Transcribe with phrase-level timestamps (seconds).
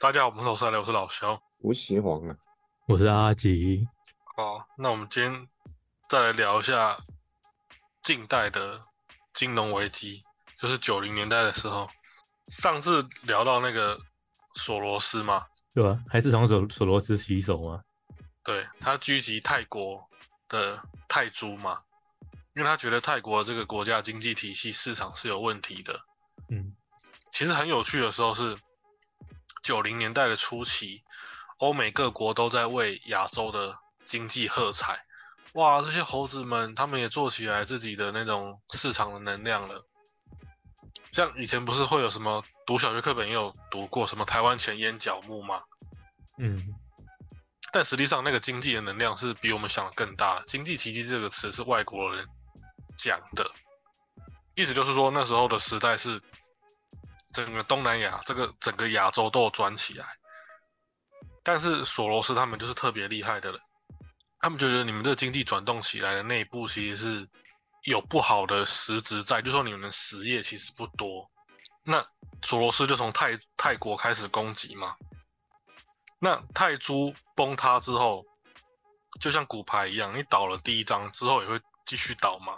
[0.00, 2.36] 大家好，我们是老来，我是老肖，我喜欢啊，
[2.86, 3.84] 我是阿吉。
[4.36, 5.48] 好，那我们今天
[6.08, 6.96] 再来聊一下
[8.00, 8.80] 近代的
[9.32, 10.22] 金融危机，
[10.56, 11.90] 就是九零年代的时候。
[12.46, 13.98] 上次聊到那个
[14.54, 16.00] 索罗斯嘛，对吧？
[16.08, 17.82] 还是从索索罗斯起手吗？
[18.44, 20.08] 对他狙击泰国
[20.48, 21.82] 的泰铢嘛，
[22.54, 26.00] 因为他觉得泰国这个国家经济体系市场是有问题的。
[26.50, 26.76] 嗯，
[27.32, 28.56] 其实很有趣的时候是
[29.62, 31.02] 九零年代的初期，
[31.58, 35.04] 欧美各国都在为亚洲的经济喝彩。
[35.54, 39.84] 哇，这些猴子们，他们也做起来自己的那种市场的能量了。
[41.10, 45.62] 像以前不是会有什么读小学课本也有读过什么台湾前烟角木吗？
[46.36, 46.74] 嗯，
[47.72, 50.44] 但实际上那个经济的能量是比我们想的更大。
[50.46, 52.28] 经济奇迹这个词是外国人
[52.96, 53.50] 讲的，
[54.54, 56.22] 意思就是说那时候的时代是
[57.44, 60.06] 整个东南亚这个整个亚洲都有转起来。
[61.42, 63.60] 但是索罗斯他们就是特别厉害的人，
[64.38, 67.28] 他们觉得你们这个经济转动起来的内部其实是。
[67.84, 71.30] 有不好的实质在，就说你们实业其实不多。
[71.84, 72.04] 那
[72.42, 74.96] 索罗斯就从泰泰国开始攻击嘛。
[76.18, 78.26] 那泰铢崩塌之后，
[79.20, 82.52] 就像骨牌一样，你倒了第一张之后也会继续倒嘛。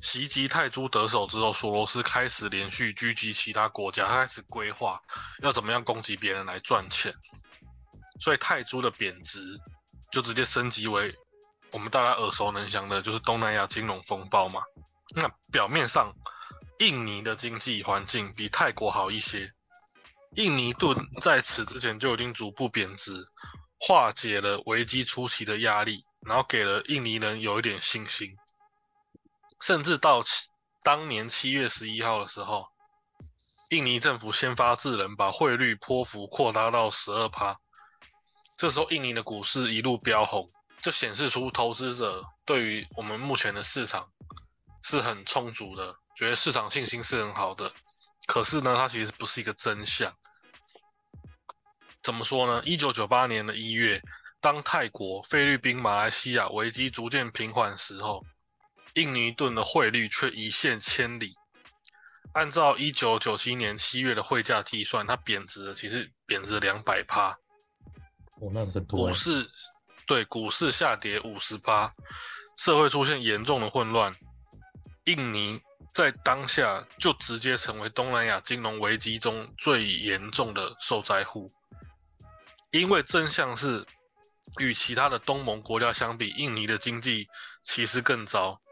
[0.00, 5.02] 袭击泰铢得手之后，索罗斯开始连续狙击其他国家，他开始规划
[5.42, 7.14] 要怎么样攻击别人来赚钱。
[8.20, 9.40] 所以泰铢的贬值
[10.10, 11.14] 就直接升级为。
[11.70, 14.62] 我们大家耳熟能详的就是东南亚金融风暴嘛。
[15.14, 16.14] 那表面上，
[16.78, 19.52] 印尼的经济环境比泰国好一些。
[20.34, 23.12] 印尼盾在此之前就已经逐步贬值，
[23.78, 28.36] 化解了危机初期的压力，然后给了印尼人有一点信心。
[29.60, 30.22] 甚至到
[30.82, 32.68] 当年七月十一号的时候，
[33.70, 37.58] 印尼政府先发制人，把汇率波幅扩大到十二趴。
[38.56, 40.50] 这时候，印尼的股市一路飙红。
[40.80, 44.12] 就显示出投资者对于我们目前的市场
[44.80, 47.72] 是很充足的，觉得市场信心是很好的。
[48.28, 50.14] 可是呢，它其实不是一个真相。
[52.00, 52.62] 怎么说呢？
[52.64, 54.00] 一九九八年的一月，
[54.40, 58.24] 当泰国、菲律宾、马来西亚危机逐渐平缓时候，
[58.98, 61.34] 印尼盾的汇率却一泻千里。
[62.32, 67.38] 按照一九九七年七月的汇价计算，它贬值了，其实贬值两百趴。
[68.40, 69.08] 哦，那是多。
[69.08, 69.48] 股市。
[70.06, 71.92] 对股市下跌五十八，
[72.56, 74.16] 社会出现严重的混乱，
[75.04, 75.60] 印尼
[75.92, 81.52] 在当下就直接成为东南亚金融危机中最严重的受灾户。
[82.70, 83.86] 因为真相是，
[84.58, 87.28] 与其他的东盟国家相比，印尼的经济
[87.62, 88.62] 其实更糟。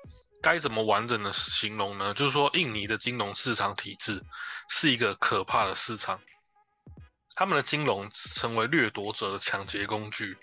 [0.46, 2.14] 该怎么完整的形容呢？
[2.14, 4.24] 就是说，印尼的金融市场体制
[4.68, 6.20] 是一个可怕的市场，
[7.34, 10.38] 他们的金融成为掠夺者的抢劫工具。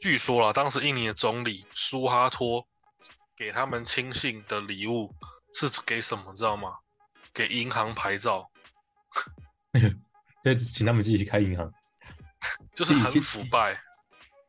[0.00, 2.66] 据说啦，当时印尼的总理苏哈托
[3.36, 5.14] 给他们亲信的礼物
[5.52, 6.78] 是给什么，知道吗？
[7.34, 8.50] 给银行牌照，
[10.42, 11.70] 那请他们自己去开银行，
[12.74, 13.78] 就是很腐败，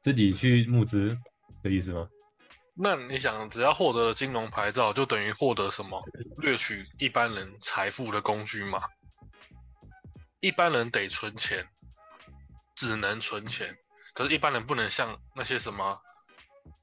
[0.02, 1.18] 自己去募资
[1.62, 2.08] 的意思吗？
[2.80, 6.00] 那你想，只要获得了金融牌照，就等于获得什么？
[6.38, 8.84] 掠取一般人财富的工具嘛？
[10.40, 11.68] 一般人得存钱，
[12.76, 13.76] 只能存钱。
[14.14, 16.00] 可是，一般人不能像那些什么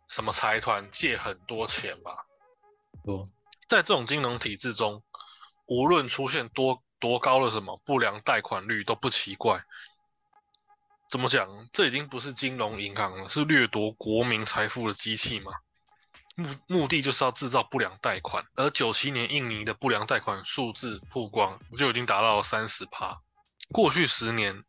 [0.09, 2.27] 什么财团借很多钱吧？
[3.05, 3.29] 多，
[3.69, 5.05] 在这种金融体制中，
[5.67, 9.63] 无论出现多多高的什么不良贷款率都不奇怪。
[11.09, 11.69] 怎么讲？
[11.73, 15.53] 这已经不是金融银行了，是掠夺国民财富的机器嘛？
[16.35, 18.45] 目目的就是要制造不良贷款。
[18.57, 23.21] 而九七年印尼的不良贷款数字曝光，就已经达到了三十趴。
[23.73, 24.65] 过去十年。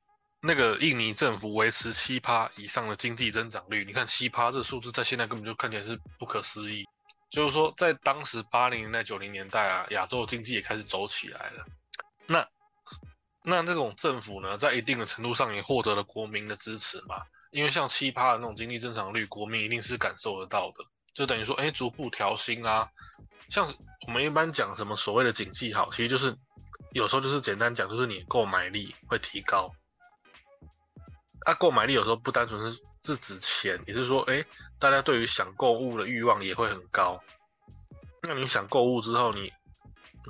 [0.48, 6.86] 那个印尼政府维持七趴以上的经济增长率，你看七趴这数字在现在根本就看起来是不可思议。
[7.32, 11.66] 就是说，在当时八零年代、九零年代啊，亚洲经济也开始走起来了。
[12.28, 12.48] 那
[13.42, 17.24] 那这种政府呢，在一定的程度上也获得了国民的支持嘛？
[17.50, 20.86] 因为像七趴的那种经济增长率，国民一定是感受得到的。
[21.16, 22.90] 就等于说，哎，逐步调薪啊。
[23.50, 23.68] 像
[24.08, 26.36] 我们一般讲什么所谓的景气好，其实就是
[26.92, 29.72] 有时候就是简单讲，就是你购买力会提高。
[31.48, 34.46] 那购买力有时候不单纯是是指钱，也是说，哎，
[34.80, 37.24] 大家对于想购物的欲望也会很高。
[38.24, 39.54] 那你想购物之后，你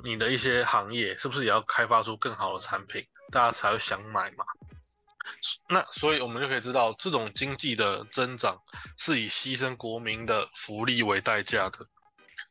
[0.04, 4.44] 你的一些行业是不是也要开发出更好的产品，大家才会想买嘛？
[5.68, 8.60] 那所以我们就可以知道，这种经济的增长
[8.96, 11.86] 是以牺牲国民的福利为代价的。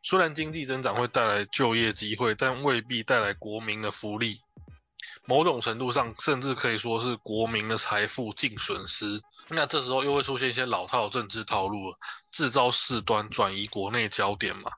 [0.01, 4.41] 虽然经济增长会带来就业机会，但未必带来国民的福利。
[5.27, 9.21] 某种程度上甚至可以说是国民的财富净损失。
[9.47, 11.97] 那这时候又会出现一些老套政治套路了，
[12.31, 14.71] 制造事端，转移国内焦点嘛。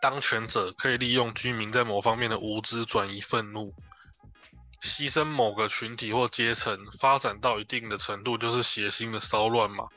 [0.00, 3.74] 当权者可以利用居民在某方面的无知转移愤怒，
[4.80, 9.88] 牺牲某个群体或阶层，发展到一定的程度就是血腥的骚乱嘛。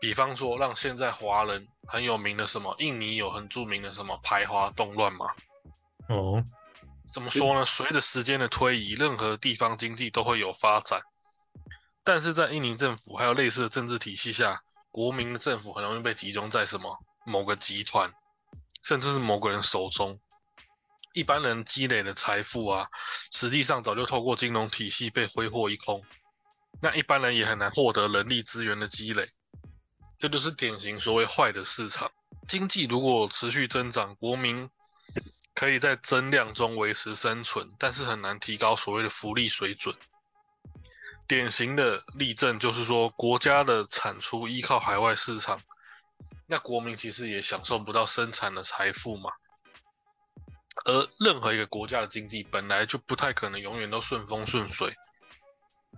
[0.00, 5.26] 比方说，让现在华人很有名的什么，印尼有很著名的什么排华动乱嘛。
[6.08, 6.44] 哦，
[7.12, 7.64] 怎么说呢？
[7.64, 11.02] 随着时间的推移，任何地方经济都会有发展，
[12.02, 18.12] 但是在印尼政府还有类似的政治体系下，国民的政府很容易被集中在什么某个集团。
[18.82, 20.18] 甚至是某个人手中，
[21.12, 22.88] 一般人积累的财富啊，
[23.30, 26.04] 实际上早就透过金融体系被挥霍一空。
[26.80, 29.28] 那一般人也很难获得人力资源的积累，
[30.18, 32.10] 这就是典型所谓坏的市场
[32.48, 32.84] 经济。
[32.84, 34.68] 如果持续增长，国民
[35.54, 39.94] 可以在增量中维持生存，但是很难提高所谓的福利水准。
[41.28, 45.60] 典型的例证就是说，国家的产出依靠海外市场。
[46.46, 49.30] 那国民其实也享受不到生产的财富嘛，
[50.84, 54.94] 而任何一个国家的经济本来就不太可能永远都顺风顺水，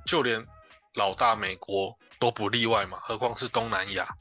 [0.06, 0.46] 就连
[0.94, 4.16] 老大美国都不例外嘛，何况是东南亚，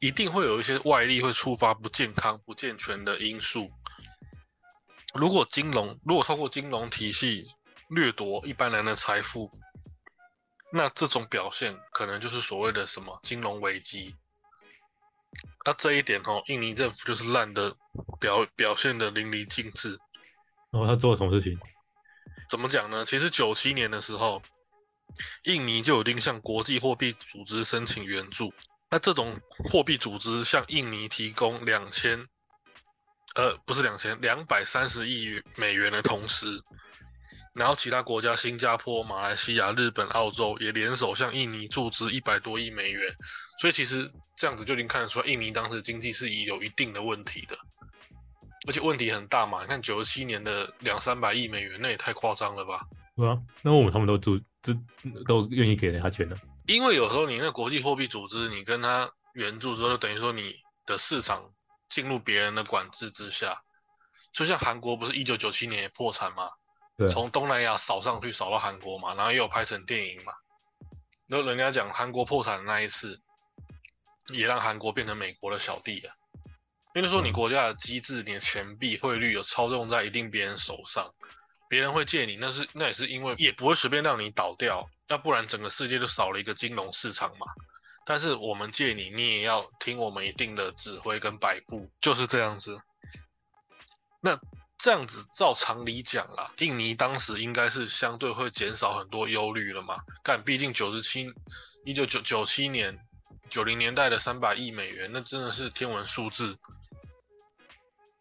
[0.00, 3.70] 一定会有一些外力会触发不健康、不健全的因素。
[5.14, 7.46] 如果金融如果透过金融体系
[7.88, 9.50] 掠夺一般人的财富，
[10.72, 14.16] 那这种表现可能就是所谓的什么金融危机。
[15.64, 17.76] 那这一点哦，印尼政府就是烂的
[18.20, 19.98] 表表现的淋漓尽致。
[20.70, 21.58] 然后他做了什么事情？
[22.48, 23.04] 怎么讲呢？
[23.04, 24.42] 其实九七年的时候，
[25.44, 28.52] 印尼就已经向国际货币组织申请援助。
[28.90, 29.38] 那这种
[29.70, 32.26] 货币组织向印尼提供两千，
[33.34, 36.62] 呃，不是两千，两百三十亿美元的同时，
[37.58, 43.14] 然后其他国家，新加坡、马来西亚、日本、澳洲也联手向印尼注资一百多亿美元。
[43.60, 47.58] 所以其实这样子就已经看得出来，印尼当时经济是有一定的问题的，
[48.68, 49.62] 而且问题很大嘛。
[49.62, 52.86] 你看九十七年的两三百亿美元，那也太夸张了吧？
[53.16, 54.72] 对啊，那我们他们都注这
[55.26, 56.38] 都愿意给人家钱的。
[56.66, 60.54] 因为有时候你那国际货币组织，你跟他援助之后，就等于说你
[60.86, 61.50] 的市场
[61.88, 63.62] 进入别人的管制之下。
[64.32, 66.50] 就像韩国不是一九九七年也破产吗？
[67.10, 70.32] 从东南亚扫上去扫到韩国嘛，然后又拍成电影嘛。
[71.26, 73.20] 然后人家讲韩国破产的那一次。
[74.30, 76.14] 也让韩国变成美国的小弟啊，
[76.94, 81.14] 因为说你国家的机制，你的钱币汇率有操纵在一定别人手上，
[81.66, 87.46] 别人会借你，那是那也是因为也不会随便让你倒掉，要不然整个世界就少了一个金融市场嘛。
[88.04, 92.78] 但是我们借你，你也要听我们一定的指挥跟摆布，就是这样子。
[94.20, 94.38] 那
[94.78, 100.04] 这样子照常理讲啦，印尼当时应该是相对会减少很多忧虑了嘛。
[100.22, 101.30] 但毕竟九十七
[101.84, 102.98] 一九九九七年。
[103.50, 106.58] 九零年代的三百亿美元，那真的是天文数字。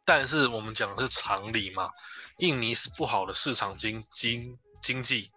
[0.06, 1.92] 但是我们讲的是常理嘛，
[2.38, 5.33] 印尼是不好的市场经经经济，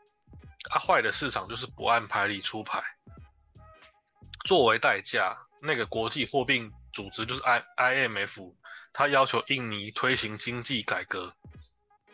[0.70, 2.80] 啊，坏的市场就是不按牌理出牌。
[4.44, 8.54] 作为代价，那个国际货币组织就是 I IMF，
[8.92, 11.34] 它要求印尼推行经济改革，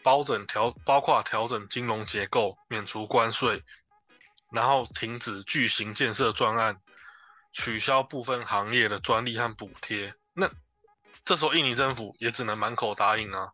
[0.02, 3.62] 包整调包括调整金融结构，免除关税，
[4.52, 6.80] 然后停止巨型建设专案。
[7.58, 10.50] 取消部分行业的专利和补贴，那
[11.24, 13.52] 这时候印尼政府也只能满口答应啊。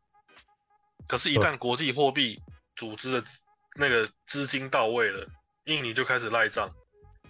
[1.07, 2.43] 可是，一旦国际货币
[2.75, 3.31] 组织的
[3.77, 5.29] 那个资金到位了，
[5.67, 6.75] 印尼就开始赖账。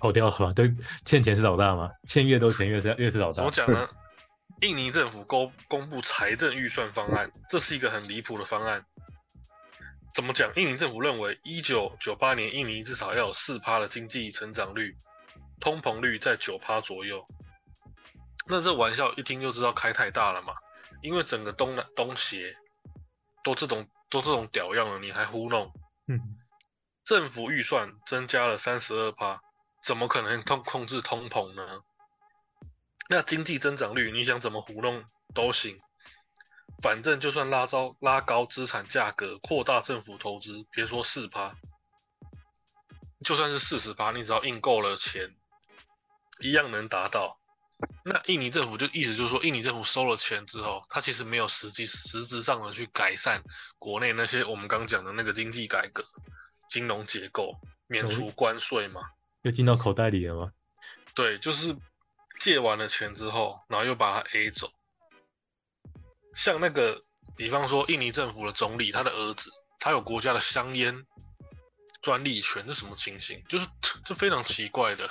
[0.03, 0.53] 跑掉了吧？
[0.53, 1.89] 对，欠钱是老大吗？
[2.09, 3.35] 欠越多钱越是越是老大。
[3.35, 3.89] 怎么讲呢？
[4.61, 8.85] 印尼政府公公布财政预算方案，这是一个很离谱的方案。
[10.13, 10.53] 怎么讲？
[10.57, 14.97] 印尼政府认为，一九九八年印尼至少要有四趴的经济成长率。
[15.61, 17.25] 通膨率在九趴左右，
[18.49, 20.55] 那这玩笑一听就知道开太大了嘛。
[21.03, 22.57] 因为整个东南东协
[23.45, 25.73] 都这种都这种屌样了，你还糊弄？
[26.09, 26.19] 嗯，
[27.05, 29.41] 政府预算增加了三十二趴，
[29.83, 31.83] 怎么可能控控制通膨呢？
[33.09, 35.81] 那经济增长率你想怎么糊弄都行，
[36.83, 41.57] 反正就算拉高拉高资产价格，扩大政府投资，别说四趴，
[43.25, 45.35] 就算是四十趴，你只要印够了钱。
[46.41, 47.39] 一样能达到，
[48.05, 53.45] 那印尼政府就意思就是说，印尼政府收了钱之后，它其实没有实际实质上的去改善
[53.79, 56.03] 国内那些我们刚讲的那个经济改革、
[56.69, 57.53] 金融结构、
[57.87, 59.03] 免除关税嘛，
[59.43, 60.53] 又进到口袋里了吗？
[61.15, 61.77] 对，就是
[62.41, 64.73] 借完了钱之后，然后又把它 A 走。
[66.35, 67.05] 像那个
[67.37, 71.07] 比方说印尼政府的总理，他的儿子，他有国家的香烟
[72.01, 73.45] 专利权，这什么情形？
[73.49, 73.69] 就是
[74.05, 75.09] 这非常奇怪的，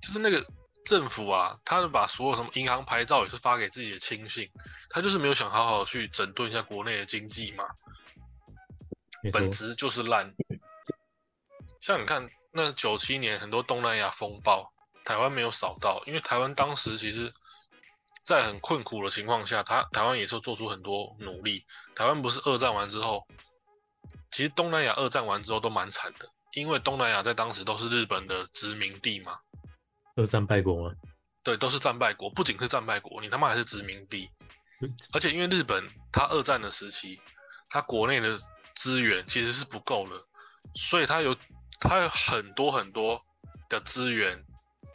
[0.00, 0.46] 就是那个
[0.84, 4.50] 政府啊，他把所有什么银行牌照也是发给自己的亲信，
[4.90, 7.64] 他就是没有想好好去整顿一下国内的经济嘛，
[9.32, 10.34] 本质就是烂。
[11.80, 14.72] 像你看，那九七年很多东南亚风暴，
[15.04, 17.34] 台湾没有扫到，因为台湾当时其实，
[18.24, 21.66] 在很困苦的情况下，他台湾也是做出很多努力。
[21.96, 23.26] 台湾不是二战完之后，
[24.30, 29.40] 其实东南亚二战完之后都蛮惨的，因为东南亚在当时都是日本的殖民地嘛，
[30.14, 30.94] 二战败国吗？
[31.42, 34.30] 对，都是战败国，不仅是战败国，你他妈还是殖民地
[34.80, 34.96] 嗯。
[35.12, 37.20] 而且因为日本它二战的时期，
[37.68, 38.38] 它国内的
[38.76, 40.24] 资源其实是不够的，
[40.74, 41.36] 所以它有
[41.80, 43.22] 它有很多很多
[43.68, 44.44] 的资源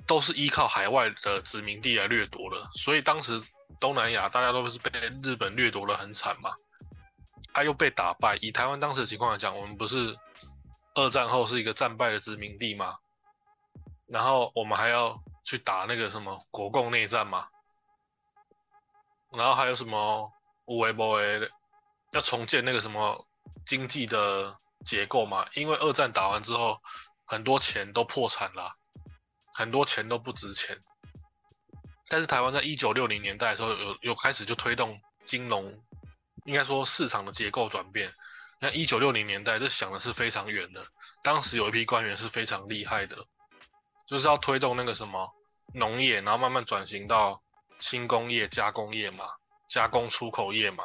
[0.08, 3.42] 都是依靠海外的殖民地来掠夺的，所以当时
[3.80, 4.92] 东南亚大家都是被
[5.24, 6.56] 日本掠夺的很惨嘛，
[7.54, 8.38] 啊又被打败。
[8.42, 10.18] 以台湾当时的情况来讲，我们不是
[10.96, 12.98] 二战后是一个战败的殖民地吗？
[14.08, 17.48] 然后我们还要去打那个什么国共内战嘛，
[19.32, 20.32] 然后还有什么
[20.66, 21.52] 无为不为的，
[22.14, 23.28] 要重建那个什么
[23.66, 26.82] 经济的结构嘛，因为二战打完之后，
[27.26, 28.76] 很多钱都破产了，
[29.54, 30.78] 很多钱都不值钱。
[32.08, 35.84] 但是台湾在一九六零年代的时候有有开始就推动金融，
[36.46, 38.14] 应该说市场的结构转变。
[38.62, 40.86] 那一九六零年代这想的是非常远的，
[41.24, 43.26] 当时有一批官员是非常厉害的，
[44.08, 45.34] 就是要推动那个什么
[45.74, 47.42] 农业，然后慢慢转型到
[47.78, 49.26] 轻工业、加工业嘛，
[49.70, 50.84] 加工出口业嘛。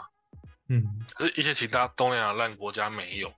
[0.69, 3.35] 嗯，可是一些其他东南亚烂国家没有，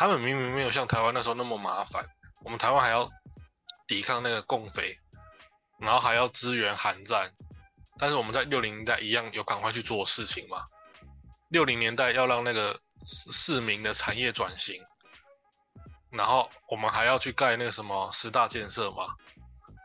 [0.00, 2.06] 他们明明没有像台湾那时候那么麻烦，
[2.42, 3.10] 我们台湾还要
[3.86, 4.98] 抵抗那个共匪，
[5.78, 7.32] 然后还要支援韩战，
[7.98, 10.64] 但是我们在六零年代一样有赶快去做事情嘛。
[11.50, 14.82] 六零年代要让那个市民的产业转型，
[16.10, 19.04] 然后我们还要去盖那个什么十大建设嘛，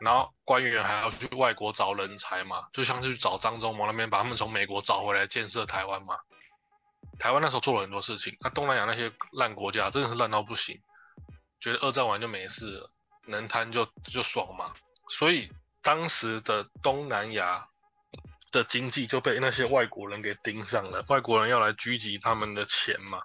[0.00, 6.16] 然后官员还要去外国找人才嘛，就像是去找张忠谋那边把他们从美国找回来建设台湾嘛。
[7.18, 10.80] 台湾那时候做了很多事情，那、东南亚那些烂国家真的是烂到不行，
[11.60, 12.90] 觉得二战完就没事了，
[13.26, 14.72] 能贪就就爽嘛。
[15.08, 15.50] 所以
[15.82, 17.68] 当时的东南亚
[18.52, 23.22] 的经济就被那些外国人给盯上了，外国人要来狙击他们的钱嘛。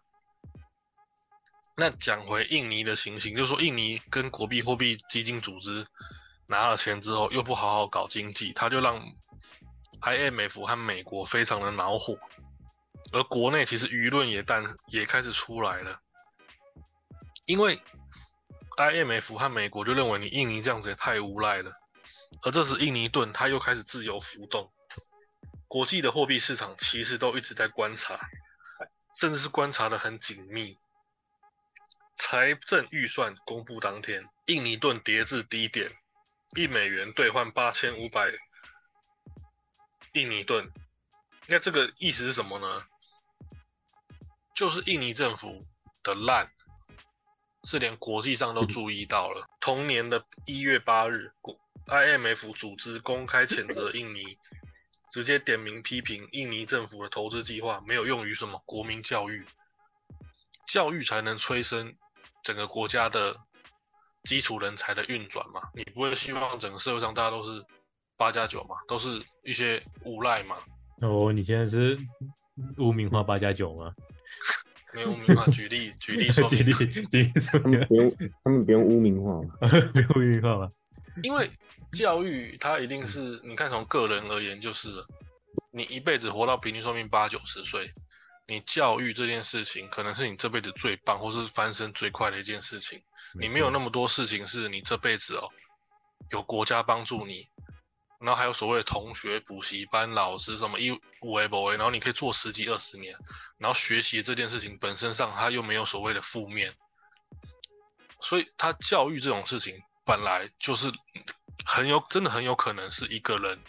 [1.78, 5.88] 那讲回印尼的情形，就是说印尼跟国币货币基金组织
[6.48, 9.02] 拿了钱之后，又不好好搞经济，他就让
[10.02, 12.18] IMF 和美国非常的恼火。
[13.12, 16.00] 而国内其实舆论也但也开始出来了，
[17.46, 17.82] 因为
[18.78, 21.74] IMF 和美国就认为你印尼这样子也太无赖了，
[22.42, 24.72] 而这时印尼盾它又开始自由浮动，
[25.68, 28.18] 国际的货币市场其实都一直在观察，
[29.20, 30.78] 甚至是观察的很紧密。
[32.16, 35.92] 财政预算公布当天，印尼盾跌至低点，
[36.56, 38.32] 一美元兑换八千五百
[40.14, 40.72] 印尼盾。
[41.48, 42.86] 那这个意思是什么呢？
[44.56, 45.66] 就是印尼政府
[46.04, 46.50] 的烂，
[47.64, 49.48] 是连国际上都注意到了。
[49.60, 51.32] 同年的一月八日
[51.88, 54.38] ，IMF 组织公开谴责印尼，
[55.12, 59.46] 直接点名批评印尼政府的投资计划没有用于什么国民教育，
[60.68, 61.96] 教育才能催生
[62.44, 63.36] 整个国家的
[64.24, 65.62] 基础人才的运转嘛。
[65.74, 67.66] 你不会希望整个社会上大家都是
[68.18, 70.58] 八加九嘛，都是一些无赖嘛。
[71.02, 71.98] 哦，你现在是
[72.78, 73.94] 污名化八加九吗？
[74.94, 79.56] 没有污名化，举例举例说明举例，举例说明 他们，不用，他们不用污名化嘛。
[79.94, 80.72] 不用污名化吗？
[81.24, 81.50] 因为
[81.94, 85.08] 教育它一定是，你看从个人而言就是了，
[85.72, 87.94] 你一辈子活到平均寿命八九十岁，
[88.48, 93.02] 你教育这件事情可能是你这辈子最棒或是翻身最快的一件事情。
[93.40, 95.48] 你没有那么多事情是你这辈子哦，
[96.32, 97.48] 有国家帮助你，
[98.22, 103.16] 然后还有所谓的同学、补习班、老师什么一五 A 不 A，然后你可以做十几二十年，
[103.58, 106.76] 然后学习这件事情本身上它又没有所谓的负面，
[108.20, 110.92] 所以他教育这种事情本来就是
[111.66, 113.60] 很有真的很有可能是一个人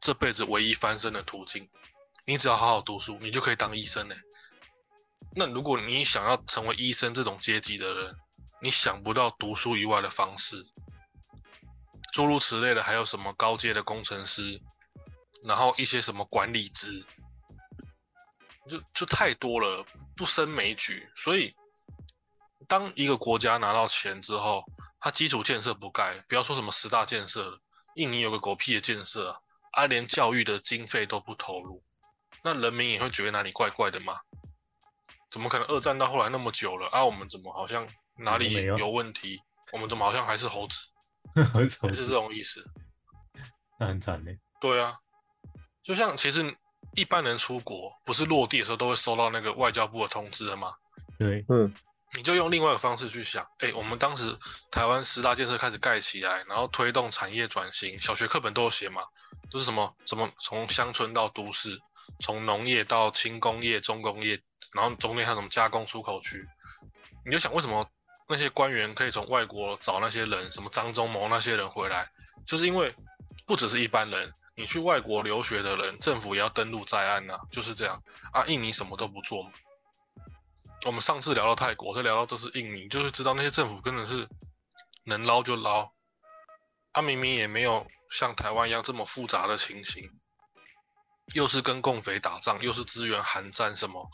[0.00, 1.70] 这辈子唯一翻身的途径。
[2.24, 4.14] 你只要好好读书，你就可以当医生呢。
[5.34, 8.16] 那如果你想要成为医生这种阶级的人，
[8.60, 10.64] 你想不到读书以外的方式，
[12.12, 14.60] 诸如此类的，还有什么高阶的工程师，
[15.42, 17.04] 然后一些什么管理职，
[18.68, 21.10] 就就太多了，不胜枚举。
[21.16, 21.56] 所以，
[22.68, 24.62] 当一个国家拿到钱之后，
[25.00, 27.58] 它基础建设不盖，不要说什么十大建设了，
[27.94, 29.40] 印尼有个狗屁的建设啊，
[29.72, 31.82] 啊连教育的经费都不投入，
[32.44, 34.20] 那人民也会觉得哪里怪怪的嘛？
[35.30, 37.02] 怎么可能二战到后来那么久了啊？
[37.06, 37.88] 我们怎么好像
[38.18, 39.40] 哪里有问题？
[39.72, 40.76] 我们怎么好像还是猴子？
[41.52, 42.64] 很丑，是这种意思？
[43.78, 44.38] 那很惨嘞。
[44.60, 44.98] 对啊，
[45.82, 46.56] 就像其实
[46.94, 50.74] 一般人出国，不是落地的时候都会收到那个外交部的通知的吗？
[51.18, 51.74] 对，嗯，
[52.16, 54.38] 你就用另外一个方式去想，哎，我们当时
[54.70, 59.02] 台湾十大建设开始盖起来，然后推动产业转型，小学课本都有写嘛，
[59.50, 61.80] 都是什么什么从乡村到都市，
[62.20, 64.40] 从农业到轻工业、重工业，
[64.74, 66.46] 然后中间还有什么加工出口区，
[67.24, 67.88] 你就想为什么
[68.28, 72.10] 那些官员可以从外国找那些人，什么张忠谋那些人回来，
[72.46, 72.94] 就是因为
[73.46, 78.02] 不只是一般人，你去外国留学的人，政府也要登录在案呐、就是这样
[78.32, 78.46] 啊。
[78.46, 79.50] 印尼什么都不做嘛。
[80.84, 84.28] 我们上次聊到泰国，再聊到都是印尼，就是知道那些政府根本是
[85.04, 85.92] 能捞就捞，
[86.92, 90.10] 啊，明明也没有像台湾一样这么复杂的情形，
[91.34, 94.10] 又是跟共匪打仗，又是支援韩战什么，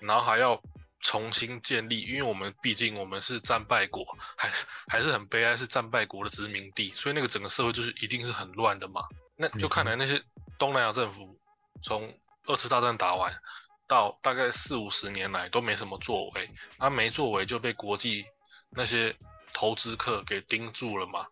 [0.00, 0.60] 然后还要
[1.04, 4.04] 重新建立，因为我们毕竟我们是战败国，
[4.36, 9.02] 还是还是很悲哀是战败国的殖民地，所以那个整个社会就是一定是很乱的嘛。
[9.36, 10.22] 那就看来那些
[10.58, 11.38] 东南亚政府
[11.82, 13.38] 从二次大战打完
[13.86, 18.24] 到大概四五十年来都没什么作为，他没作为就被国际
[18.70, 19.14] 那些
[19.52, 21.26] 投资客给盯住了嘛。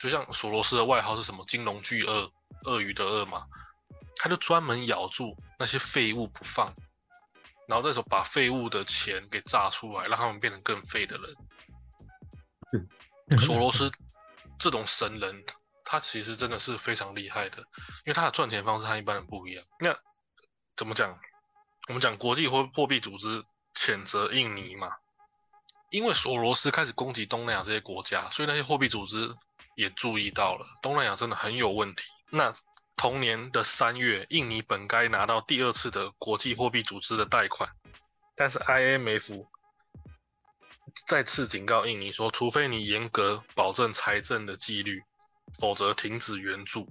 [0.00, 2.32] 就像索罗斯的外号是什么“金融巨鳄”，
[2.64, 3.44] 鳄鱼的鳄嘛，
[4.16, 6.72] 他就专门咬住那些废物不放，
[7.68, 11.36] 然后再说把废物的钱给榨出来，让他们变成更废的人。
[13.38, 13.92] 索罗斯
[14.58, 15.44] 这种神人，
[15.84, 19.62] 他其实真的是非常厉害的，因为他的赚钱方式和一般人不一样。
[19.78, 19.94] 那
[20.76, 21.18] 怎么讲？
[21.88, 23.44] 我们讲国际货货币组织
[23.74, 24.90] 谴责印尼嘛，
[25.90, 29.34] 因为索罗斯开始攻击东南亚这些国家，所以那些货币组织
[29.74, 32.02] 也注意到了东南亚真的很有问题。
[32.30, 32.52] 那
[32.98, 37.70] 同年的三月，印尼本该拿到第二次的国际货币组织的贷款，
[38.34, 39.46] 但是 IMF
[41.06, 45.00] 再次警告印尼说，除非你严格保证财政的纪律，
[45.60, 46.88] 否则停止援助。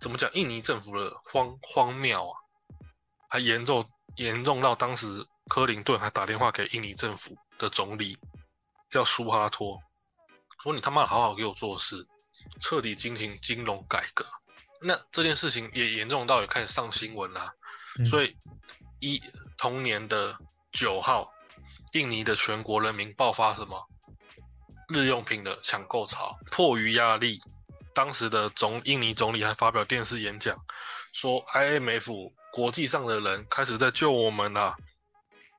[0.00, 0.32] 怎么讲？
[0.32, 2.38] 印尼政府的荒荒谬啊，
[3.28, 8.16] 还严重严重到当时克林顿还打电话给印尼政府的总理，
[8.88, 9.80] 叫苏哈托，
[10.62, 12.06] 说你他妈好好给我做事，
[12.60, 14.24] 彻底进行金融改革。
[14.82, 17.54] 那这件事情也严重到也开始上新闻啦、
[17.98, 18.06] 嗯。
[18.06, 18.36] 所以
[19.00, 19.22] 一
[19.56, 20.36] 同年的
[20.72, 21.32] 九号，
[21.92, 23.88] 印尼的全国人民爆发什么
[24.88, 27.40] 日用品的抢购潮，迫于压力，
[27.94, 30.58] 当时的总印尼总理还发表电视演讲，
[31.12, 34.76] 说 IMF 国际上的人开始在救我们啦、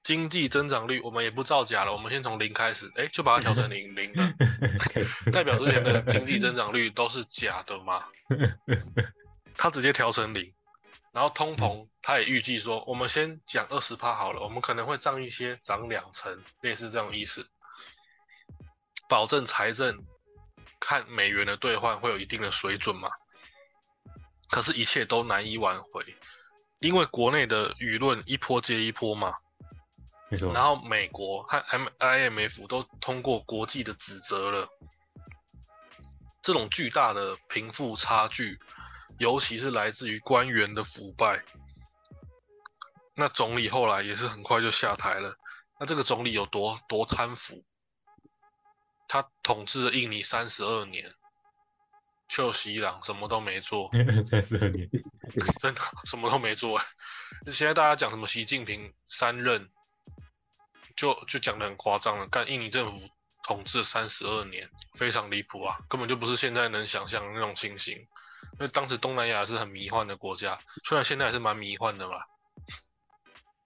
[0.03, 4.33] 经济增长率我们也不造假了，我们先从零开始，哎，就把它调成零零了
[5.31, 8.03] 代表之前的经济增长率都是假的嘛？
[9.55, 10.53] 他直接调成零，
[11.13, 17.47] 然后通膨他也预计说，我们先讲二十趴好了，我们可能会涨一些，涨两成，类似这种意思，
[19.07, 20.03] 保证财政
[20.81, 23.09] 看美元的兑换会有一定的水准嘛。
[24.49, 26.03] 可是，一切都难以挽回，
[26.79, 29.33] 因为国内的舆论一波接一波嘛。
[30.33, 34.67] 没错，然后美国和 M IMF 都通过国际的指责了，
[36.41, 38.57] 这种巨大的贫富差距，
[39.19, 41.43] 尤其是来自于官员的腐败。
[43.15, 45.35] 那总理后来也是很快就下台了。
[45.79, 47.63] 那这个总理有多多贪腐？
[49.07, 51.13] 他统治了印尼三十二年，
[52.27, 53.91] 就西朗什么都没做，
[54.25, 54.89] 三十二年，
[55.59, 56.85] 真的什么都没做欸。
[57.51, 59.69] 现在大家讲什么习近平三任，
[60.95, 62.27] 就就讲的很夸张了。
[62.27, 63.09] 干印尼政府
[63.43, 67.97] 统治三十二年，非常离谱啊，根本就不是现在能想象的那种情形。
[67.97, 72.17] 因为当时东南亚是很迷幻的国家，虽然现在还是蛮迷幻的嘛。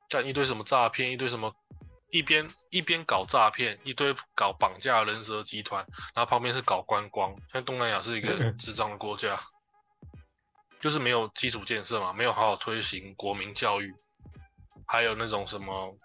[0.09, 1.53] 干一堆什么诈骗，一堆什么，
[2.09, 5.85] 一边一边搞诈骗，一堆搞绑架人蛇集团，
[6.15, 7.31] 然后旁边是搞观光。
[7.51, 9.39] 现在东南亚是一个智障的国家。
[10.79, 13.95] 就是没有基础建设嘛，没有好好推行国民教育，
[14.85, 15.97] 还有那种什么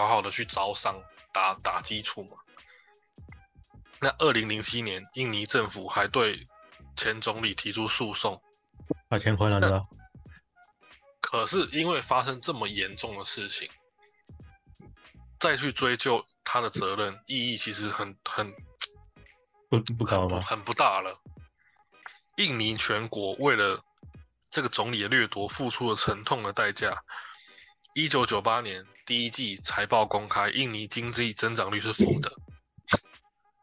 [0.00, 2.38] 好好的去招商打打基础嘛。
[4.00, 6.48] 那二零零七年，印尼政府还对
[6.96, 8.42] 前总理提出诉讼，
[9.08, 9.86] 把钱还了的？
[11.20, 13.70] 可是因为发生这么严重的事情，
[15.38, 18.50] 再去追究他的责任意义其实很很
[19.68, 20.40] 不不高吗？
[20.40, 21.20] 很不很不大了。
[22.36, 23.84] 印尼全国为了
[24.50, 27.04] 这个总理的掠夺付出了沉痛的代价。
[27.92, 32.30] 一九九八年第一季财报公开，印尼经济增长率是负的。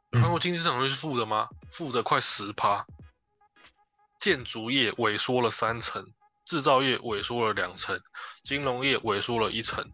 [0.09, 1.47] 有看过经济增长率是负的吗？
[1.71, 2.85] 负的快十趴。
[4.19, 6.11] 建筑业萎缩了三成，
[6.43, 7.97] 制造业萎缩了两成，
[8.43, 9.89] 金融业萎缩了一成，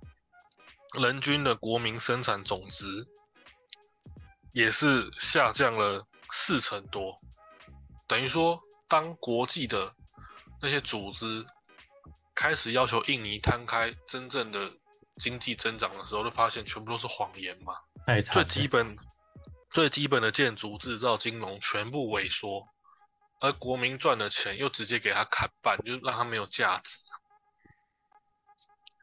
[0.99, 3.05] 人均的国民生产总值
[4.53, 7.21] 也是下降了四成多。
[8.07, 9.93] 等于说，当国际的
[10.63, 11.45] 那些组织
[12.33, 14.71] 开始要求印尼摊开真正的
[15.15, 17.73] 经济增长的时候，就发现全部都是谎言嘛。
[18.31, 18.97] 最基本、
[19.69, 22.67] 最基本的建筑、制造、金融全部萎缩，
[23.39, 26.99] 而国民赚的钱又直接给他砍半，就是让他没有价值。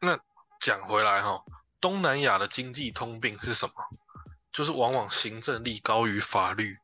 [0.01, 0.19] 那
[0.59, 1.43] 讲回来哈，
[1.79, 3.73] 东南亚的经济通病是什么？
[4.51, 6.77] 就是往往行政力高于法律，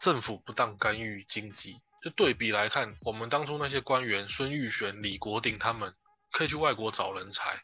[0.00, 1.80] 政府不当干预经济。
[2.02, 5.94] 就对比来看，我们当初那些官员孙玉璇、李国鼎他们，
[6.30, 7.62] 可以去外国找人才。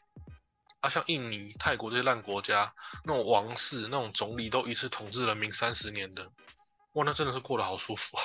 [0.81, 2.73] 啊，像印尼、泰国这些烂国家，
[3.05, 6.31] 那种王室、那种总理都一次统治人民三十年的，
[6.93, 8.23] 哇，那真的是过得好舒服啊！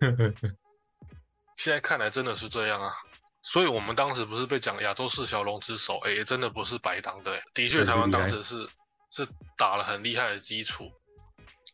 [1.58, 2.94] 现在看来真的是这样啊，
[3.42, 8.66] 所以我们当时不是被讲亚洲四小龙之首，哎、真的不是白当的、欸，的确台湾当时是
[9.10, 9.26] 是
[9.58, 10.90] 打了很厉害的基础，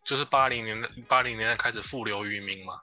[0.05, 2.81] 就是八零年代八零年代开始富流于民嘛，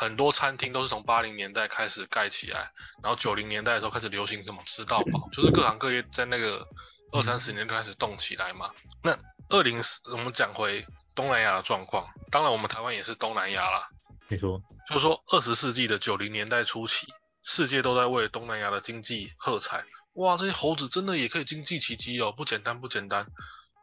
[0.00, 6.66] 很多餐厅都是从八零年代开始盖起来，然后九零年代的时候开始流行什么吃到饱， 就是各行各业在那个
[7.12, 8.70] 二三十年就开始动起来嘛。
[9.04, 9.14] 那
[9.50, 9.78] 二零
[10.10, 13.86] 我们讲回东南亚的状况，当然我们台湾也是东南亚啦，
[14.28, 17.06] 没错，就是说，二十世纪的九零年代初期，
[17.42, 19.84] 世界都在为东南亚的经济喝彩。
[20.14, 23.26] 哇，这些猴子真的也可以经济奇迹哦，不简单不简单，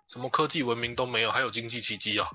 [0.10, 2.28] 什么科技文明都没有，还有经济奇迹哦。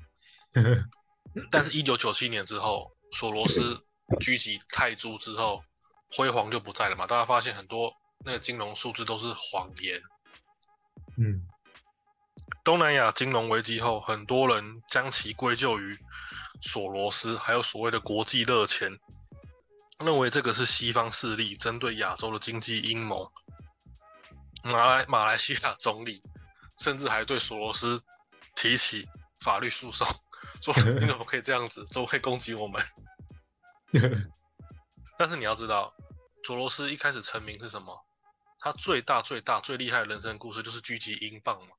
[1.51, 3.87] 但是，一九九七年之后，索罗斯
[4.21, 5.63] 狙击泰铢之后，
[6.11, 7.07] 辉煌就不在了嘛。
[7.07, 7.95] 大家发现很多
[8.25, 10.03] 那个金融数字都是谎言。
[11.17, 11.47] 嗯，
[12.65, 15.99] 东南亚金融危机后，很多人将其归咎于
[16.63, 18.99] 索罗斯，还有所谓的国际热钱，
[19.99, 23.31] 认为这个是西方势力针对亚洲的经济阴谋。
[24.65, 26.23] 马来马来西亚总理
[26.79, 28.03] 甚至还对索罗斯
[28.55, 29.09] 提起
[29.41, 30.07] 法律诉讼，
[30.63, 32.83] 说 你怎么可以这样子，怎么可以攻击我们？
[35.19, 35.93] 但是你要知道，
[36.45, 38.05] 佐罗斯一开始成名是什么？
[38.59, 41.75] 他最大最大最厉害的人生故事就是狙击英镑嘛。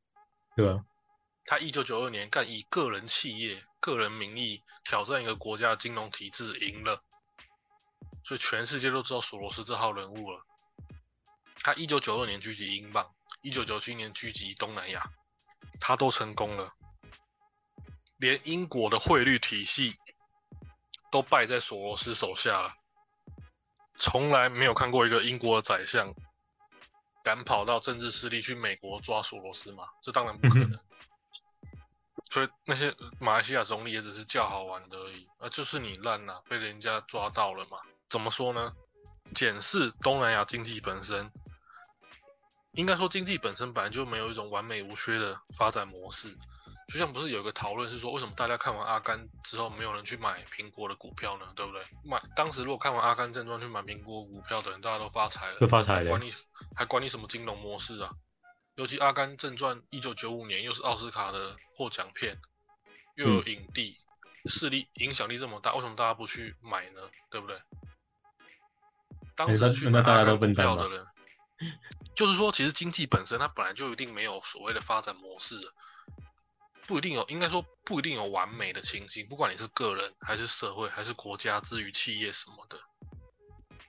[0.56, 0.86] 对吧？
[1.46, 7.02] 他一九九二年干以个人企业、个人名义挑战一个国家的金融体制，赢了，
[8.24, 10.46] 所以全世界都知道索罗斯这号人物了。
[11.63, 13.10] 他一九九二年狙击英镑，
[13.41, 15.10] 一九九七年狙击东南亚，
[15.80, 16.74] 他都成功了，
[18.24, 19.98] 连英国的汇率体系
[21.12, 22.74] 都败在索罗斯手下了。
[23.98, 26.14] 从来没有看过一个英国的宰相
[27.22, 29.90] 敢跑到政治势力去美国抓索罗斯嘛？
[30.02, 30.80] 这当然不可能。
[32.32, 37.78] 所以那些马来西亚总理也只是叫好玩的而已，啊，就是你烂呐、被人家抓到了嘛？
[38.10, 38.74] 怎么说呢？
[39.36, 41.30] 检视东南亚经济本身，
[42.72, 46.38] 应该说经济本身本来就没有一种完美无缺的发展模式。
[46.88, 51.46] 就像不是有一个讨论是说，为什么大家看完《阿甘》之后没有人去买苹果的股票呢？
[51.56, 51.82] 对不对？
[52.04, 56.32] 买当时如果看完《阿甘正传》去买苹果股票的人，大家都发财了，都发财了管你
[56.76, 58.12] 还管你什么金融模式啊？
[58.76, 62.39] 尤其《阿甘正传》一九九五年又是奥斯卡的获奖片，
[63.15, 63.93] 又有影帝，
[64.46, 67.02] 势力影响力这么大，为什么大家不去买呢？
[67.30, 67.62] 对不对？
[69.36, 71.08] 当时去买阿甘股票的人，
[72.15, 75.74] 就是说，其实经济本身它本来就一定没有所谓的发展模式的，
[76.86, 79.28] 不一定有，应该说不一定有完美的情形。
[79.28, 82.78] 不管你是个人还是社会还是国家至于企业什么的，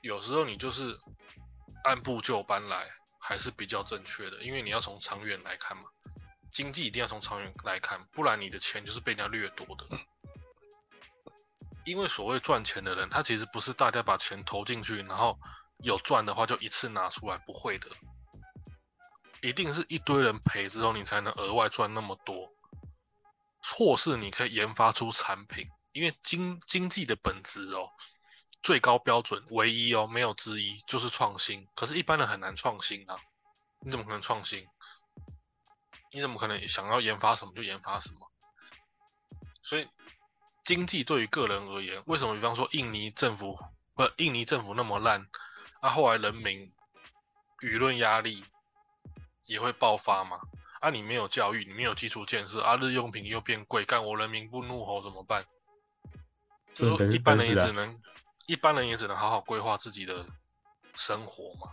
[0.02, 0.98] 有时候你就是
[1.82, 5.84] 按部就班来，还是比较正确的，因为你要从长远来看嘛，
[6.52, 9.86] 经济一定要从长远来看，不然你的钱就是被人家掠夺的。
[11.84, 15.38] 因为所谓赚钱的人，他其实不是大家把钱投进去，然后
[15.82, 17.88] 有赚的话就一次拿出来，不会的，
[19.42, 22.50] 一定是一堆人赔之后，你才能额外赚那么多，
[23.72, 27.90] 或是你可以研发出产品，因为经经济的本质哦，
[28.62, 31.66] 最高标准唯一哦，没有之一就是创新。
[31.74, 33.18] 可是，一般人很难创新啊，
[33.80, 34.66] 你怎么可能创新？
[36.12, 38.30] 你怎么可能想要研发什么就研发什么？
[39.62, 39.88] 所以，
[40.62, 43.58] 经济对于个人而言，为什么比方说印尼政府
[43.94, 45.26] 不，印尼政府那么烂，
[45.80, 46.72] 啊，后来人民
[47.62, 48.44] 舆论压力
[49.46, 50.38] 也会爆发嘛？
[50.84, 55.46] 啊，你没有教育，你没有基础建设，啊，日用品又变贵，干我人民不怒吼怎么办？
[56.74, 57.98] 就说一般人也只能，
[58.46, 60.26] 一般人也只能好好规划自己的
[60.94, 61.72] 生活嘛，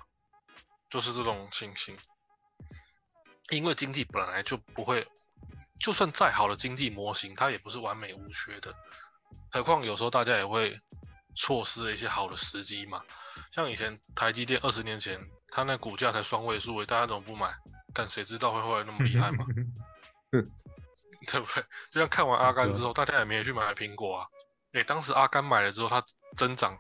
[0.90, 1.98] 就是这种情形。
[3.50, 5.06] 因为经济本来就不会，
[5.78, 8.74] 就算再好的经济模型，它也不是完美无缺的。
[9.52, 10.80] 何况有时候大家也会
[11.36, 13.04] 错失了一些好的时机嘛。
[13.52, 15.20] 像以前台积电二十年前，
[15.50, 17.54] 它那股价才双位数，大家怎么不买？
[17.94, 19.46] 但谁知道会后来那么厉害嘛？
[20.32, 21.64] 对不对？
[21.92, 24.28] 就像看完阿甘之后，大家也没有去买苹果啊。
[24.74, 26.04] 诶，当时阿甘买了之后，它
[26.36, 26.80] 增长，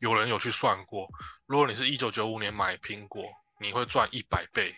[0.00, 1.08] 有人有去算过，
[1.46, 3.24] 如果你是一九九五年买苹果，
[3.60, 4.74] 你会赚一百倍。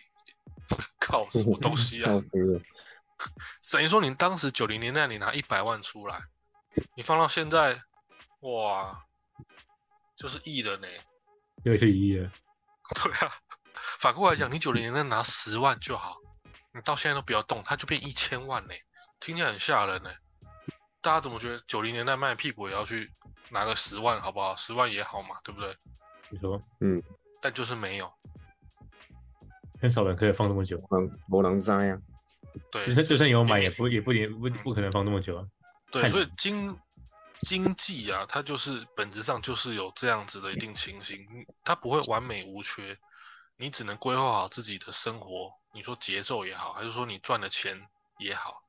[0.99, 2.11] 靠，什么东西 啊？
[3.71, 6.19] 等于说你当时九零年代你拿一百万出来，
[6.95, 7.81] 你放到现在，
[8.41, 9.05] 哇，
[10.15, 10.87] 就是亿了呢。
[11.63, 12.29] 又是亿了。
[12.93, 13.31] 对啊，
[13.99, 16.17] 反过来讲，你九零年代拿十万就好，
[16.73, 18.73] 你到现在都不要动，它就变一千万呢。
[19.19, 20.09] 听起来很吓人呢。
[21.01, 23.11] 大家怎么觉得九零年代卖屁股也要去
[23.49, 24.55] 拿个十万，好不好？
[24.55, 25.75] 十万也好嘛，对不对？
[26.29, 27.03] 你说，嗯，
[27.41, 28.11] 但就是没有。
[29.81, 30.81] 很少人可以放那么久，
[31.27, 31.99] 没人知呀。
[32.71, 35.45] 对， 就算有买，也不也不也不不可能放那么久啊。
[35.91, 36.77] 对，所以经
[37.39, 41.27] 经济啊，它就是本质上就是有这样子的一定情形，
[41.65, 42.97] 它不会完美无缺，
[43.57, 47.87] 你只能规划好自己的生活，你说节奏也好，还是说你赚的钱
[48.17, 48.63] 也好，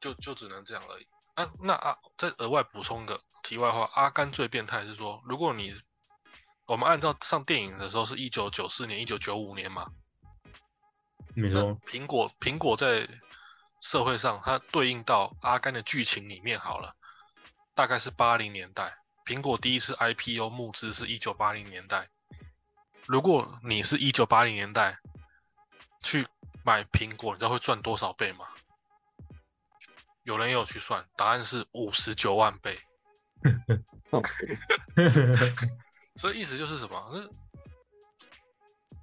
[0.00, 1.08] 就就只能这样而已。
[1.34, 5.74] 啊，那啊，再额外补充个题外话，阿甘最变态是说，如果你
[6.66, 9.92] 我们按照上电影的时候是一九九四年、一九九五年嘛，
[11.34, 11.78] 没错。
[11.86, 13.08] 苹果苹果在
[13.80, 16.96] 社会上它对应到阿甘的剧情里面好了，
[17.74, 18.98] 大概是八零年代。
[19.24, 22.08] 苹果第一次 IPO 募资是一九八零年代。
[23.06, 24.98] 如果你是一九八零年代
[26.02, 26.26] 去
[26.64, 28.46] 买苹果，你知道会赚多少倍吗？
[30.24, 32.80] 有人也有去算，答案是五十九万倍。
[36.16, 37.10] 所以意思就是什么？
[37.12, 37.20] 那，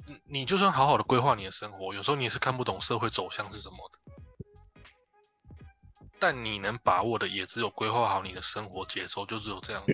[0.06, 4.00] 你你就算好好的规划你的生活，有时候你也是看不懂社会走向是什么的。
[6.20, 9.94] 但你能把握的也只有规划好你的生活节奏，就只有这样子。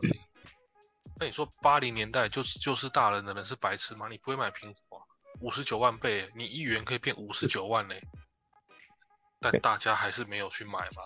[1.20, 4.08] 那你说八零年代就是就是大人的人是白痴吗？
[4.10, 5.06] 你不会买苹果，
[5.42, 8.02] 五十九万倍，你一元可以变五十九万嘞。
[9.42, 11.04] 但大家还是没有去买吧。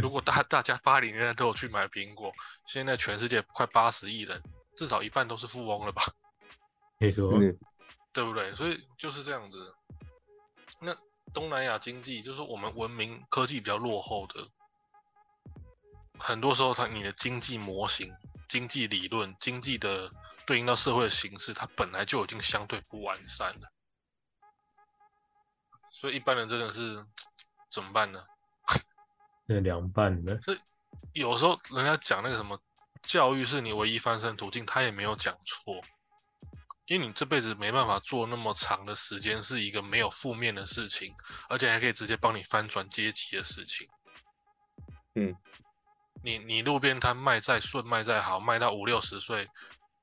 [0.00, 2.32] 如果大大家八零年代都有去买苹果，
[2.66, 4.42] 现在全世界快八十亿人。
[4.76, 6.02] 至少一半都是富翁了吧？
[6.98, 7.32] 没错，
[8.12, 8.54] 对不对？
[8.54, 9.74] 所以就是这样子。
[10.80, 10.96] 那
[11.34, 14.48] 东南亚经济就是我们文明科技比较落后的，
[16.16, 18.14] 很多时候它你的经济模型、
[18.48, 20.10] 经济理论、经济的
[20.46, 23.72] 对应到社会的形式，它本来就已经相对不完善了。
[25.90, 27.06] 所以一般人真的是
[27.70, 28.24] 怎么办呢？
[29.46, 30.40] 那凉拌的。
[30.40, 30.60] 所以
[31.12, 32.58] 有时候人家讲那个什么。
[33.04, 35.82] 教育是你唯一翻身途径，他也没有讲错，
[36.84, 41.14] 因为你这辈子没办法做那么长的时间，是一个没有负面的事情，
[41.48, 43.88] 而且还可以直接帮你翻转阶级的事情。
[45.14, 45.34] 嗯，
[46.22, 49.48] 你你路边摊卖再顺卖再好，卖到五六十岁，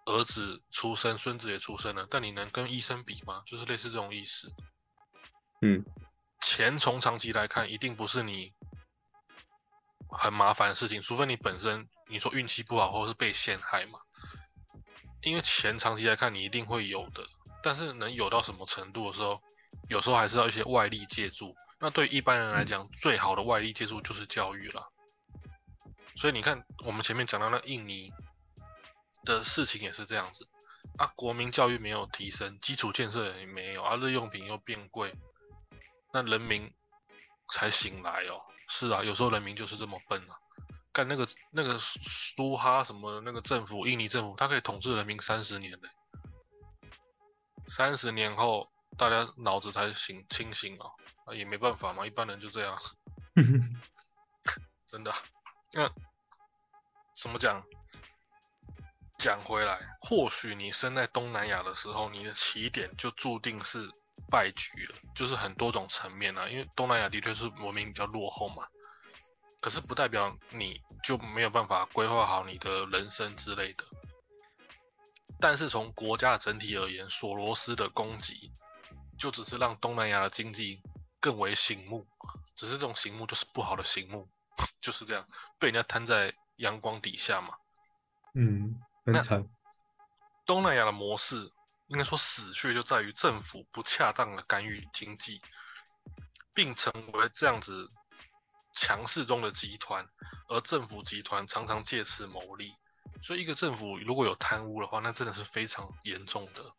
[0.06, 3.44] 儿子出生，孙子也出生了，但你能跟医生比吗？
[3.46, 4.52] 就是类似这种意思。
[5.62, 5.84] 嗯，
[6.42, 8.54] 钱从长期来看，一定不是你
[10.10, 11.88] 很麻烦的事情，除非你本身。
[12.08, 13.98] 你说运气不好，或是被陷害嘛？
[15.24, 17.26] 因为钱长期来看你一定会有的，
[17.64, 19.42] 但是能有到什么程度的时候，
[19.90, 21.56] 有时候还是要一些外力借助。
[21.80, 24.88] 那对一般人来讲，最好的外力借助就是教育了。
[26.16, 28.12] 所以你看，我们前面讲到那印尼
[29.24, 30.50] 的事情也是这样子
[30.98, 35.14] 啊，国民教育没有提升，基础建设也没有啊，日用品又变贵，
[36.14, 36.74] 那人民
[37.50, 38.42] 才醒来哦。
[38.68, 40.38] 是啊，有时候人民就是这么笨啊。
[40.94, 45.90] 干那个那个苏哈什么那个政府，印尼政府，他可以统治人民三十年呢。
[47.68, 50.90] 三十年后，大家脑子才醒清醒啊，
[51.26, 52.78] 啊也没办法嘛，一般人就这样。
[54.88, 55.14] 真的，
[55.74, 55.92] 那
[57.22, 57.64] 怎么讲？
[59.18, 63.90] 讲回来，或许你生在东南亚的时候，你的起点就注定是
[64.30, 68.68] 败局了，就是很多种层面啊，因为东南亚的确是文明比较落后嘛。
[69.62, 73.86] 可是不代表你就没有办法规划好你的人生之类的。
[75.40, 78.52] 但是从国家的整体而言，索罗斯的攻击
[79.18, 80.82] 就只是让东南亚的经济
[81.22, 82.06] 更为醒目，
[82.54, 84.30] 只是这种醒目就是不好的醒目，
[84.82, 85.28] 就是这样
[85.60, 87.56] 被人家摊在阳光底下嘛。
[88.34, 89.48] 嗯，很惨。
[90.46, 91.52] 东南亚的模式
[91.88, 95.42] 应该说死穴就在于政府不恰当的干预经济，
[96.54, 97.92] 并成为这样子。
[98.78, 100.06] 强势中的集团，
[100.50, 102.76] 而政府集团常常借此牟利，
[103.24, 106.76] 所以一个政府如果有贪污的话，那真的是非常严重的。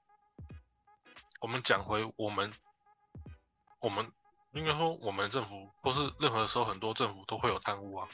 [1.41, 2.53] 我们讲回我们，
[3.81, 4.13] 我们
[4.57, 8.09] 应该说我们政府，或是任何时候很多政府都会有贪污啊。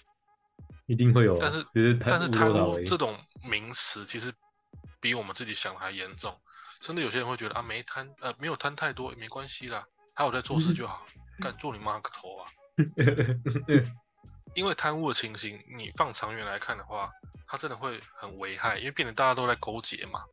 [0.87, 1.39] 一定会有啊。
[1.41, 4.33] 但是是但是贪污这种名词其实
[5.01, 6.37] 比我们自己想的还严重，
[6.81, 11.07] 甚至有些人会觉得啊没贪呃没有贪太多也没关系啦，还有在做事就好，
[11.41, 12.51] 敢做你妈个头啊！
[14.55, 17.11] 因为贪污的情形，你放长远来看的话，
[17.47, 20.25] 它真的会很危害，因为变得大家都在勾结嘛。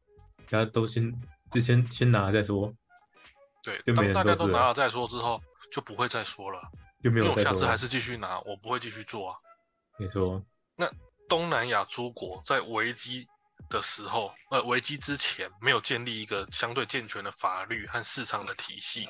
[0.49, 1.13] 大家都先
[1.51, 2.73] 就先先拿再说，
[3.63, 5.41] 对，当大家都拿了再说之后，
[5.71, 6.61] 就不会再说了，
[7.03, 7.43] 就没因为我有。
[7.43, 9.37] 下次还是继续拿，我不会继续做啊。
[9.97, 10.43] 没错，
[11.27, 13.27] 东南亚诸国在危机
[13.69, 19.07] 的时候，呃，危机之前没有建立一个相对健全的法律和市场的体系，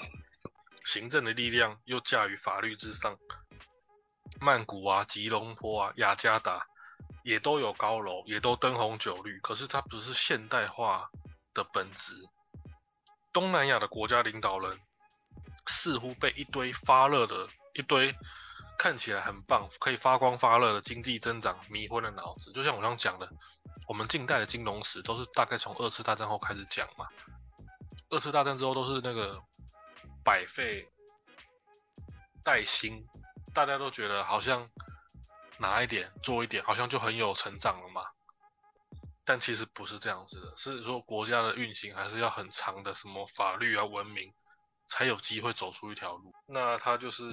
[0.83, 3.17] 行政的力量又驾于法律之上。
[4.41, 6.65] 曼谷啊、吉隆坡啊、雅加达
[7.23, 11.09] 也都有高楼，也都灯红酒绿，可是它不是现代化
[11.53, 12.13] 的本质。
[13.31, 14.79] 东南亚的国家领导人
[15.67, 18.15] 似乎被一堆发热的一堆
[18.77, 22.51] 看起来很棒、可以发光发热的经济增长迷昏了脑子。
[22.53, 23.29] 就像我刚刚讲的，
[23.87, 27.07] 我们近代的金融史都是大概从二次大战后开始讲嘛。
[28.09, 29.43] 二次大战之后都是那个
[30.23, 30.87] 百废
[32.43, 33.05] 待兴，
[33.53, 34.69] 大家都觉得好像
[35.59, 38.01] 拿一点做一点，好像就很有成长了嘛。
[39.29, 44.33] 但其实不是这样子的，是说国家的运行还是要很长的什么法律啊、文明，
[44.87, 46.33] 才有机会走出一条路。
[46.47, 47.23] 那它就是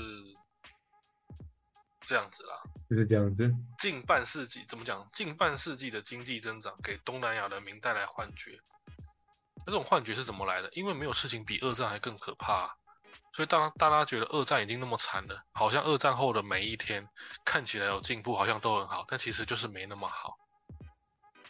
[2.05, 2.61] 这样子啦。
[2.91, 3.51] 就是这样子。
[3.79, 5.09] 近半世纪怎么讲？
[5.11, 8.61] 近半世纪的经济增长给东南亚人民带来幻觉。
[9.65, 10.69] 那这种幻觉是怎么来的？
[10.73, 12.75] 因为没有事情比二战还更可怕啊、
[13.33, 17.09] 所以当大家觉得二战已经那么惨了，好像二战后的每一天
[17.43, 20.37] 看起来有进步，好像都很好，但其实就是没那么好。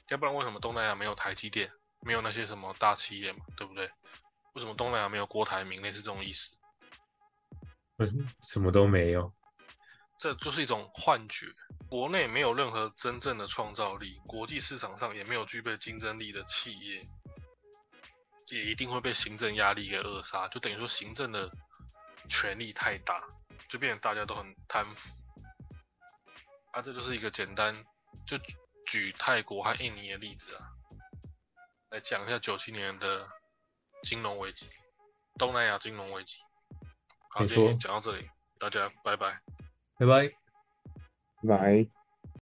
[0.09, 3.91] 要不然为什么东南亚没有台积电，没有那些什么大企业嘛，对不对？
[4.55, 6.51] 为什么东南亚没有郭台铭，类似这种意思？
[7.99, 9.33] 嗯什么都没有。
[10.19, 11.47] 这就是一种幻觉。
[11.91, 17.07] 国内没有任何真正的创造力，国际市场上也没有具备竞争力的企业，
[18.49, 20.49] 也一定会被行政压力给扼杀。
[20.49, 21.51] 就等于说，行政的
[22.29, 23.23] 权力太大，
[23.69, 25.11] 就变得大家都很贪腐。
[26.73, 27.85] 啊，这就是一个简单，
[28.27, 28.39] 就
[28.87, 30.71] 举举泰国和印尼的例子啊，
[31.91, 33.29] 来讲一下九七年的
[34.03, 34.71] 金融危机，
[35.39, 36.39] 东南亚金融危机。
[37.29, 39.41] 好，今天错讲到这里，大家拜拜。
[39.99, 40.31] 拜拜。
[41.47, 41.96] 拜。